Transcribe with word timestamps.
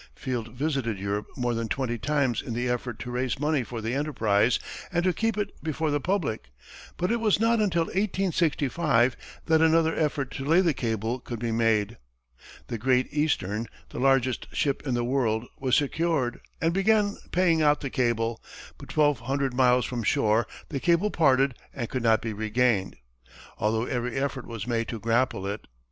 Field 0.15 0.47
visited 0.55 0.97
Europe 0.97 1.27
more 1.37 1.53
than 1.53 1.67
twenty 1.67 1.99
times 1.99 2.41
in 2.41 2.55
the 2.55 2.67
effort 2.67 2.97
to 2.97 3.11
raise 3.11 3.37
money 3.37 3.61
for 3.63 3.81
the 3.81 3.93
enterprise 3.93 4.57
and 4.91 5.03
to 5.03 5.13
keep 5.13 5.37
it 5.37 5.51
before 5.61 5.91
the 5.91 5.99
public, 5.99 6.49
but 6.97 7.11
it 7.11 7.19
was 7.19 7.39
not 7.39 7.61
until 7.61 7.83
1865 7.83 9.15
that 9.45 9.61
another 9.61 9.95
effort 9.95 10.31
to 10.31 10.43
lay 10.43 10.59
the 10.59 10.73
cable 10.73 11.19
could 11.19 11.37
be 11.37 11.51
made. 11.51 11.97
The 12.65 12.79
"Great 12.79 13.13
Eastern," 13.13 13.67
the 13.89 13.99
largest 13.99 14.47
ship 14.55 14.87
in 14.87 14.95
the 14.95 15.03
world, 15.03 15.45
was 15.59 15.75
secured, 15.75 16.41
and 16.59 16.73
began 16.73 17.17
paying 17.31 17.61
out 17.61 17.81
the 17.81 17.91
cable; 17.91 18.41
but 18.79 18.89
twelve 18.89 19.19
hundred 19.19 19.53
miles 19.53 19.85
from 19.85 20.01
shore 20.01 20.47
the 20.69 20.79
cable 20.79 21.11
parted 21.11 21.53
and 21.75 21.87
could 21.87 22.01
not 22.01 22.23
be 22.23 22.33
regained, 22.33 22.95
although 23.59 23.85
every 23.85 24.15
effort 24.17 24.47
was 24.47 24.65
made 24.65 24.87
to 24.87 24.99
grapple 24.99 25.45
it. 25.45 25.67